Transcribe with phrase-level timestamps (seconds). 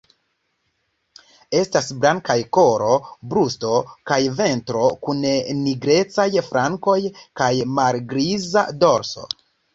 [1.59, 2.87] Estas blankaj kolo,
[3.33, 3.75] brusto
[4.13, 5.21] kaj ventro kun
[5.67, 6.99] nigrecaj flankoj
[7.43, 9.31] kaj malhelgriza dorso.